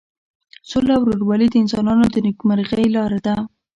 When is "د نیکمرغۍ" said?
2.09-2.85